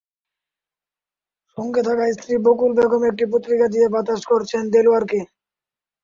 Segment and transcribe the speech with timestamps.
[1.57, 5.19] সঙ্গে থাকা স্ত্রী বকুল বেগম একটি পত্রিকা দিয়ে বাতাস করছেন দেলোয়ারকে।